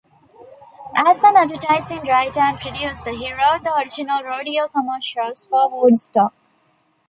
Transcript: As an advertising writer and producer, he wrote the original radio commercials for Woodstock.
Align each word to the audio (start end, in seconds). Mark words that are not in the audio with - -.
As 0.95 1.21
an 1.21 1.37
advertising 1.37 2.01
writer 2.05 2.39
and 2.39 2.59
producer, 2.59 3.11
he 3.11 3.31
wrote 3.33 3.63
the 3.63 3.77
original 3.77 4.23
radio 4.23 4.67
commercials 4.67 5.45
for 5.45 5.69
Woodstock. 5.69 6.33